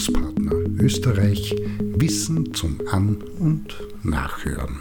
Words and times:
Bildungspartner 0.00 0.82
Österreich 0.82 1.54
Wissen 1.78 2.54
zum 2.54 2.80
An- 2.90 3.22
und 3.38 3.76
Nachhören. 4.02 4.80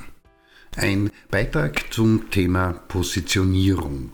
Ein 0.78 1.12
Beitrag 1.30 1.92
zum 1.92 2.30
Thema 2.30 2.72
Positionierung. 2.88 4.12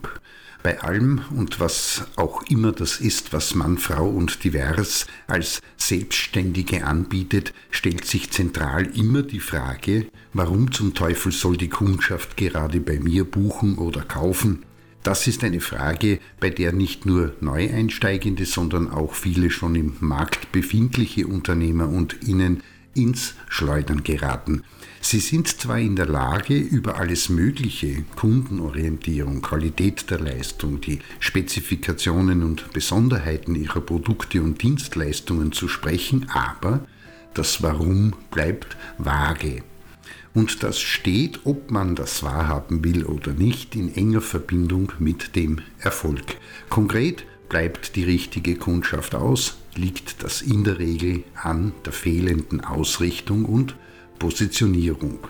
Bei 0.64 0.80
allem 0.80 1.20
und 1.30 1.60
was 1.60 2.08
auch 2.16 2.42
immer 2.48 2.72
das 2.72 2.98
ist, 2.98 3.32
was 3.32 3.54
Mann, 3.54 3.78
Frau 3.78 4.08
und 4.08 4.42
Divers 4.42 5.06
als 5.28 5.60
Selbstständige 5.76 6.84
anbietet, 6.84 7.54
stellt 7.70 8.04
sich 8.04 8.32
zentral 8.32 8.86
immer 8.86 9.22
die 9.22 9.38
Frage, 9.38 10.08
warum 10.32 10.72
zum 10.72 10.92
Teufel 10.94 11.30
soll 11.30 11.56
die 11.56 11.68
Kundschaft 11.68 12.36
gerade 12.36 12.80
bei 12.80 12.98
mir 12.98 13.24
buchen 13.24 13.78
oder 13.78 14.00
kaufen? 14.00 14.64
Das 15.06 15.28
ist 15.28 15.44
eine 15.44 15.60
Frage, 15.60 16.18
bei 16.40 16.50
der 16.50 16.72
nicht 16.72 17.06
nur 17.06 17.36
Neueinsteigende, 17.40 18.44
sondern 18.44 18.90
auch 18.90 19.14
viele 19.14 19.50
schon 19.50 19.76
im 19.76 19.92
Markt 20.00 20.50
befindliche 20.50 21.28
Unternehmer 21.28 21.88
und 21.88 22.24
Innen 22.26 22.64
ins 22.92 23.34
Schleudern 23.48 24.02
geraten. 24.02 24.64
Sie 25.00 25.20
sind 25.20 25.46
zwar 25.46 25.78
in 25.78 25.94
der 25.94 26.06
Lage, 26.06 26.58
über 26.58 26.96
alles 26.96 27.28
Mögliche, 27.28 28.02
Kundenorientierung, 28.16 29.42
Qualität 29.42 30.10
der 30.10 30.18
Leistung, 30.18 30.80
die 30.80 30.98
Spezifikationen 31.20 32.42
und 32.42 32.72
Besonderheiten 32.72 33.54
ihrer 33.54 33.82
Produkte 33.82 34.42
und 34.42 34.60
Dienstleistungen 34.60 35.52
zu 35.52 35.68
sprechen, 35.68 36.26
aber 36.30 36.84
das 37.32 37.62
Warum 37.62 38.12
bleibt 38.32 38.76
vage. 38.98 39.62
Und 40.36 40.62
das 40.62 40.78
steht, 40.78 41.40
ob 41.44 41.70
man 41.70 41.94
das 41.94 42.22
wahrhaben 42.22 42.84
will 42.84 43.06
oder 43.06 43.32
nicht, 43.32 43.74
in 43.74 43.94
enger 43.94 44.20
Verbindung 44.20 44.92
mit 44.98 45.34
dem 45.34 45.62
Erfolg. 45.78 46.36
Konkret 46.68 47.24
bleibt 47.48 47.96
die 47.96 48.04
richtige 48.04 48.56
Kundschaft 48.56 49.14
aus, 49.14 49.56
liegt 49.76 50.22
das 50.22 50.42
in 50.42 50.62
der 50.62 50.78
Regel 50.78 51.24
an 51.42 51.72
der 51.86 51.94
fehlenden 51.94 52.60
Ausrichtung 52.60 53.46
und 53.46 53.76
Positionierung. 54.18 55.20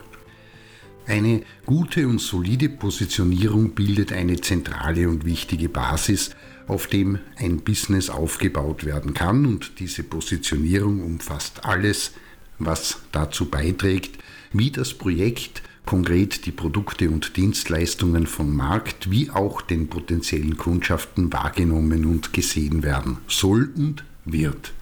Eine 1.07 1.43
gute 1.67 2.09
und 2.09 2.21
solide 2.21 2.69
Positionierung 2.69 3.77
bildet 3.77 4.13
eine 4.13 4.41
zentrale 4.41 5.09
und 5.09 5.25
wichtige 5.25 5.69
Basis, 5.69 6.31
auf 6.67 6.89
dem 6.89 7.21
ein 7.37 7.59
Business 7.59 8.11
aufgebaut 8.11 8.85
werden 8.85 9.15
kann 9.15 9.47
und 9.47 9.79
diese 9.79 10.03
Positionierung 10.03 11.01
umfasst 11.01 11.65
alles, 11.65 12.11
was 12.59 13.03
dazu 13.13 13.45
beiträgt, 13.49 14.19
wie 14.53 14.71
das 14.71 14.95
Projekt 14.95 15.63
konkret 15.87 16.47
die 16.47 16.53
Produkte 16.53 17.09
und 17.09 17.37
Dienstleistungen 17.37 18.27
vom 18.27 18.55
Markt 18.55 19.11
wie 19.11 19.31
auch 19.31 19.63
den 19.63 19.89
potenziellen 19.89 20.57
Kundschaften 20.57 21.33
wahrgenommen 21.33 22.05
und 22.05 22.33
gesehen 22.33 22.83
werden 22.83 23.19
soll 23.29 23.71
und 23.77 24.05
wird. 24.25 24.73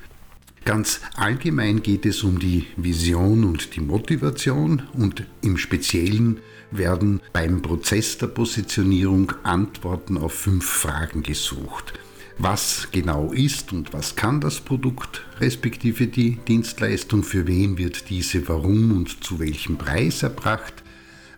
Ganz 0.65 1.03
allgemein 1.15 1.83
geht 1.83 2.07
es 2.07 2.23
um 2.25 2.39
die 2.39 2.65
Vision 2.77 3.45
und 3.45 3.77
die 3.77 3.83
Motivation 3.83 4.83
und 4.95 5.25
im 5.42 5.59
Speziellen 5.59 6.39
werden 6.70 7.20
beim 7.35 7.61
Prozess 7.61 8.17
der 8.17 8.29
Positionierung 8.29 9.33
Antworten 9.42 10.17
auf 10.17 10.33
fünf 10.33 10.65
Fragen 10.65 11.23
gesucht 11.23 11.92
was 12.39 12.89
genau 12.91 13.33
ist 13.33 13.73
und 13.73 13.93
was 13.93 14.17
kann 14.17 14.41
das 14.41 14.61
Produkt, 14.61 15.25
respektive 15.41 16.07
die 16.07 16.37
Dienstleistung, 16.49 17.23
für 17.23 17.47
wen 17.47 17.79
wird 17.79 18.11
diese 18.11 18.49
warum 18.49 18.93
und 18.93 19.23
zu 19.25 19.39
welchem 19.39 19.79
Preis 19.79 20.23
erbracht, 20.23 20.83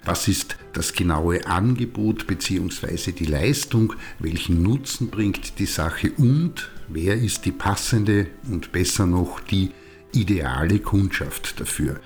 was 0.05 0.28
ist 0.28 0.56
das 0.72 0.92
genaue 0.92 1.47
Angebot 1.47 2.27
bzw. 2.27 3.12
die 3.12 3.27
Leistung, 3.27 3.94
welchen 4.20 4.62
Nutzen 4.62 5.08
bringt 5.11 5.58
die 5.58 5.66
Sache 5.66 6.12
und 6.16 6.70
wer 6.88 7.16
ist 7.16 7.44
die 7.44 7.53
passende 7.53 8.28
und 8.50 8.72
besser 8.72 9.06
noch 9.06 9.41
die 9.41 9.72
ideale 10.12 10.78
Kundschaft 10.78 11.60
dafür. 11.60 12.00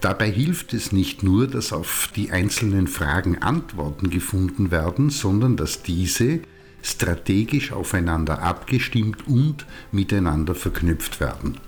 Dabei 0.00 0.30
hilft 0.30 0.74
es 0.74 0.92
nicht 0.92 1.22
nur, 1.22 1.48
dass 1.48 1.72
auf 1.72 2.10
die 2.14 2.30
einzelnen 2.30 2.86
Fragen 2.86 3.38
Antworten 3.42 4.10
gefunden 4.10 4.70
werden, 4.70 5.10
sondern 5.10 5.56
dass 5.56 5.82
diese 5.82 6.40
strategisch 6.82 7.72
aufeinander 7.72 8.42
abgestimmt 8.42 9.26
und 9.26 9.66
miteinander 9.92 10.54
verknüpft 10.54 11.20
werden. 11.20 11.58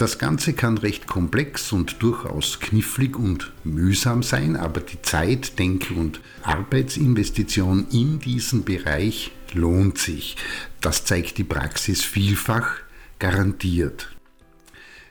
Das 0.00 0.18
Ganze 0.18 0.54
kann 0.54 0.78
recht 0.78 1.06
komplex 1.06 1.72
und 1.72 2.02
durchaus 2.02 2.58
knifflig 2.58 3.18
und 3.18 3.52
mühsam 3.64 4.22
sein, 4.22 4.56
aber 4.56 4.80
die 4.80 5.02
Zeit, 5.02 5.58
Denk- 5.58 5.90
und 5.90 6.22
Arbeitsinvestition 6.42 7.86
in 7.90 8.18
diesen 8.18 8.64
Bereich 8.64 9.30
lohnt 9.52 9.98
sich. 9.98 10.36
Das 10.80 11.04
zeigt 11.04 11.36
die 11.36 11.44
Praxis 11.44 12.02
vielfach 12.02 12.76
garantiert. 13.18 14.08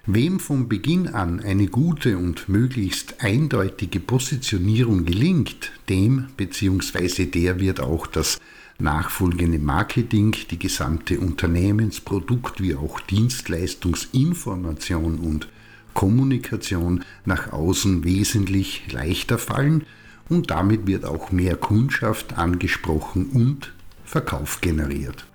Wem 0.08 0.40
von 0.40 0.68
Beginn 0.68 1.08
an 1.08 1.40
eine 1.40 1.68
gute 1.68 2.18
und 2.18 2.50
möglichst 2.50 3.24
eindeutige 3.24 4.00
Positionierung 4.00 5.06
gelingt, 5.06 5.72
dem 5.88 6.30
bzw. 6.36 7.26
der 7.26 7.60
wird 7.60 7.80
auch 7.80 8.08
das 8.08 8.40
nachfolgende 8.80 9.60
Marketing, 9.60 10.36
die 10.50 10.60
gesamte 10.60 11.20
Unternehmensprodukt 11.20 12.62
wie 12.62 12.76
auch 12.76 13.02
Dienstleistungsinformation 13.02 15.20
und 15.20 15.50
Kommunikation 15.94 17.04
nach 17.26 17.52
außen 17.52 18.06
wesentlich 18.06 18.90
leichter 18.92 19.38
fallen 19.38 19.84
und 20.30 20.50
damit 20.52 20.88
wird 20.88 21.06
auch 21.06 21.32
mehr 21.32 21.56
Kundschaft 21.56 22.38
angesprochen 22.38 23.30
und 23.34 23.74
Verkauf 24.06 24.62
generiert. 24.62 25.26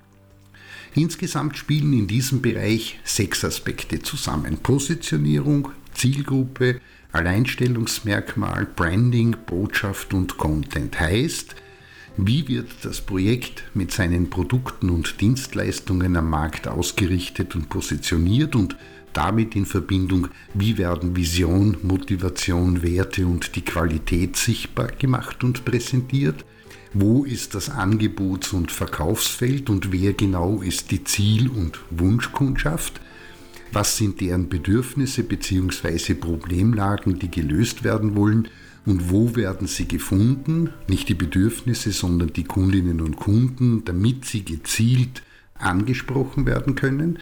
Insgesamt 0.94 1.58
spielen 1.58 1.92
in 1.92 2.06
diesem 2.06 2.40
Bereich 2.40 3.00
sechs 3.04 3.44
Aspekte 3.44 4.00
zusammen. 4.00 4.58
Positionierung, 4.58 5.70
Zielgruppe, 5.92 6.80
Alleinstellungsmerkmal, 7.12 8.66
Branding, 8.74 9.36
Botschaft 9.46 10.14
und 10.14 10.38
Content 10.38 10.98
heißt, 10.98 11.56
wie 12.16 12.46
wird 12.46 12.68
das 12.82 13.00
Projekt 13.00 13.64
mit 13.74 13.90
seinen 13.90 14.30
Produkten 14.30 14.90
und 14.90 15.20
Dienstleistungen 15.20 16.16
am 16.16 16.30
Markt 16.30 16.68
ausgerichtet 16.68 17.56
und 17.56 17.68
positioniert 17.68 18.54
und 18.54 18.76
damit 19.12 19.56
in 19.56 19.66
Verbindung, 19.66 20.28
wie 20.54 20.76
werden 20.78 21.16
Vision, 21.16 21.76
Motivation, 21.82 22.82
Werte 22.82 23.26
und 23.26 23.56
die 23.56 23.64
Qualität 23.64 24.36
sichtbar 24.36 24.88
gemacht 24.88 25.42
und 25.44 25.64
präsentiert? 25.64 26.44
Wo 26.92 27.24
ist 27.24 27.54
das 27.54 27.70
Angebots- 27.70 28.52
und 28.52 28.70
Verkaufsfeld 28.70 29.68
und 29.68 29.90
wer 29.90 30.12
genau 30.12 30.62
ist 30.62 30.92
die 30.92 31.02
Ziel- 31.02 31.48
und 31.48 31.80
Wunschkundschaft? 31.90 33.00
Was 33.72 33.96
sind 33.96 34.20
deren 34.20 34.48
Bedürfnisse 34.48 35.24
bzw. 35.24 36.14
Problemlagen, 36.14 37.18
die 37.18 37.30
gelöst 37.30 37.82
werden 37.82 38.14
wollen? 38.14 38.48
Und 38.86 39.10
wo 39.10 39.34
werden 39.34 39.66
sie 39.66 39.88
gefunden, 39.88 40.70
nicht 40.88 41.08
die 41.08 41.14
Bedürfnisse, 41.14 41.92
sondern 41.92 42.32
die 42.32 42.44
Kundinnen 42.44 43.00
und 43.00 43.16
Kunden, 43.16 43.84
damit 43.84 44.24
sie 44.24 44.44
gezielt 44.44 45.22
angesprochen 45.54 46.46
werden 46.46 46.74
können. 46.74 47.18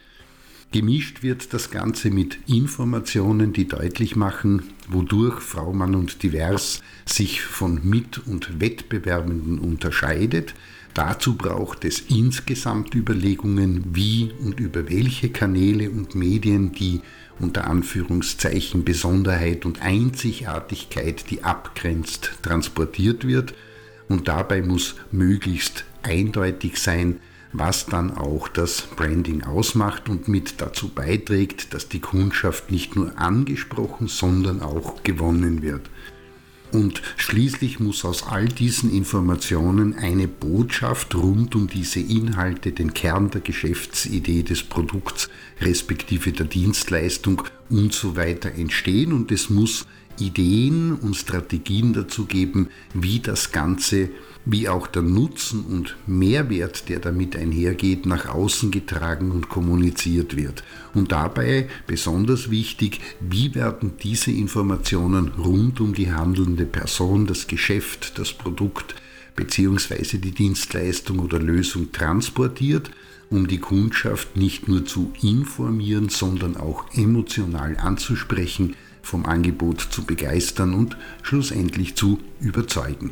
Gemischt 0.73 1.21
wird 1.21 1.53
das 1.53 1.69
Ganze 1.69 2.09
mit 2.09 2.39
Informationen, 2.47 3.53
die 3.53 3.67
deutlich 3.67 4.15
machen, 4.15 4.63
wodurch 4.89 5.39
Frau, 5.39 5.71
Mann 5.71 5.93
und 5.93 6.23
Divers 6.23 6.81
sich 7.05 7.43
von 7.43 7.79
Mit- 7.83 8.25
und 8.25 8.59
Wettbewerbenden 8.59 9.59
unterscheidet. 9.59 10.55
Dazu 10.95 11.35
braucht 11.35 11.85
es 11.85 12.01
insgesamt 12.01 12.95
Überlegungen, 12.95 13.83
wie 13.93 14.31
und 14.43 14.59
über 14.59 14.89
welche 14.89 15.29
Kanäle 15.29 15.91
und 15.91 16.15
Medien 16.15 16.71
die 16.71 17.01
unter 17.39 17.67
Anführungszeichen 17.67 18.83
Besonderheit 18.83 19.65
und 19.65 19.81
Einzigartigkeit, 19.81 21.29
die 21.29 21.43
abgrenzt, 21.43 22.31
transportiert 22.41 23.27
wird. 23.27 23.53
Und 24.07 24.27
dabei 24.27 24.61
muss 24.61 24.95
möglichst 25.11 25.85
eindeutig 26.03 26.77
sein, 26.77 27.19
was 27.53 27.85
dann 27.85 28.17
auch 28.17 28.47
das 28.47 28.81
Branding 28.81 29.43
ausmacht 29.43 30.09
und 30.09 30.27
mit 30.27 30.59
dazu 30.59 30.89
beiträgt, 30.89 31.73
dass 31.73 31.87
die 31.87 31.99
Kundschaft 31.99 32.71
nicht 32.71 32.95
nur 32.95 33.17
angesprochen, 33.17 34.07
sondern 34.07 34.61
auch 34.61 35.03
gewonnen 35.03 35.61
wird. 35.61 35.89
Und 36.73 37.03
schließlich 37.17 37.79
muss 37.79 38.03
aus 38.03 38.23
all 38.23 38.47
diesen 38.47 38.91
Informationen 38.91 39.93
eine 39.93 40.27
Botschaft 40.27 41.13
rund 41.13 41.53
um 41.55 41.67
diese 41.67 41.99
Inhalte, 41.99 42.71
den 42.71 42.95
Kern 42.95 43.29
der 43.29 43.41
Geschäftsidee 43.41 44.41
des 44.41 44.63
Produkts 44.63 45.29
respektive 45.61 46.31
der 46.31 46.47
Dienstleistung 46.47 47.43
und 47.69 47.93
so 47.93 48.15
weiter 48.15 48.51
entstehen. 48.55 49.13
Und 49.13 49.31
es 49.31 49.51
muss 49.51 49.85
Ideen 50.19 50.93
und 50.93 51.15
Strategien 51.15 51.93
dazu 51.93 52.25
geben, 52.25 52.69
wie 52.93 53.19
das 53.19 53.51
Ganze 53.51 54.09
wie 54.45 54.67
auch 54.67 54.87
der 54.87 55.03
Nutzen 55.03 55.63
und 55.63 55.95
Mehrwert, 56.05 56.89
der 56.89 56.99
damit 56.99 57.37
einhergeht, 57.37 58.05
nach 58.05 58.27
außen 58.27 58.71
getragen 58.71 59.31
und 59.31 59.47
kommuniziert 59.47 60.35
wird. 60.35 60.63
Und 60.93 61.11
dabei 61.11 61.69
besonders 61.87 62.49
wichtig, 62.49 62.99
wie 63.21 63.55
werden 63.55 63.93
diese 64.01 64.31
Informationen 64.31 65.29
rund 65.29 65.79
um 65.79 65.93
die 65.93 66.11
handelnde 66.11 66.65
Person, 66.65 67.25
das 67.25 67.47
Geschäft, 67.47 68.19
das 68.19 68.33
Produkt 68.33 68.95
bzw. 69.35 70.17
die 70.17 70.31
Dienstleistung 70.31 71.19
oder 71.19 71.39
Lösung 71.39 71.91
transportiert 71.91 72.91
um 73.29 73.47
die 73.47 73.57
Kundschaft 73.57 74.37
nicht 74.37 74.67
nur 74.67 74.85
zu 74.85 75.11
informieren, 75.23 76.09
sondern 76.09 76.55
auch 76.55 76.85
emotional 76.93 77.77
anzusprechen, 77.77 78.75
vom 79.03 79.27
Angebot 79.27 79.81
zu 79.81 80.03
begeistern 80.05 80.73
und 80.73 80.97
schlussendlich 81.21 81.95
zu 81.95 82.19
überzeugen. 82.39 83.11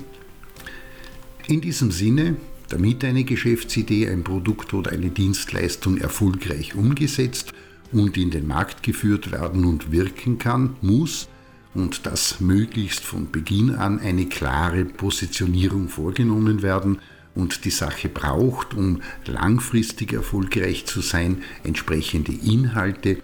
In 1.47 1.61
diesem 1.61 1.91
Sinne, 1.91 2.37
damit 2.69 3.03
eine 3.03 3.25
Geschäftsidee, 3.25 4.09
ein 4.09 4.23
Produkt 4.23 4.73
oder 4.73 4.91
eine 4.91 5.09
Dienstleistung 5.09 5.97
erfolgreich 5.97 6.73
umgesetzt 6.73 7.53
und 7.91 8.17
in 8.17 8.31
den 8.31 8.47
Markt 8.47 8.81
geführt 8.81 9.31
werden 9.31 9.65
und 9.65 9.91
wirken 9.91 10.39
kann, 10.39 10.77
muss 10.81 11.27
und 11.73 12.05
das 12.05 12.39
möglichst 12.39 13.01
von 13.01 13.31
Beginn 13.31 13.75
an 13.75 13.99
eine 13.99 14.25
klare 14.25 14.85
Positionierung 14.85 15.89
vorgenommen 15.89 16.61
werden 16.61 16.99
und 17.35 17.65
die 17.65 17.69
Sache 17.69 18.09
braucht, 18.09 18.73
um 18.73 19.01
langfristig 19.25 20.13
erfolgreich 20.13 20.85
zu 20.85 21.01
sein, 21.01 21.43
entsprechende 21.63 22.33
Inhalte, 22.33 23.17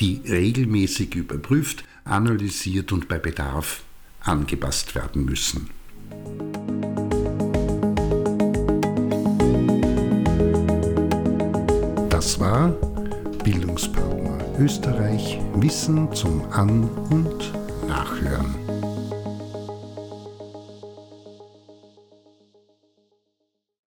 die 0.00 0.20
regelmäßig 0.28 1.14
überprüft, 1.16 1.84
analysiert 2.08 2.92
und 2.92 3.08
bei 3.08 3.18
Bedarf 3.18 3.82
angepasst 4.20 4.94
werden 4.94 5.24
müssen. 5.24 5.70
Das 12.08 12.40
war 12.40 12.70
Bildungspartner 13.44 14.38
Österreich 14.58 15.38
Wissen 15.54 16.12
zum 16.14 16.50
An- 16.50 16.88
und 17.10 17.52
Nachhören. 17.86 18.67